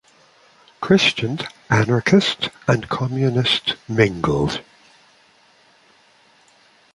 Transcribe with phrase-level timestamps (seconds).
[0.81, 4.63] Christians, anarchists and communists mingled.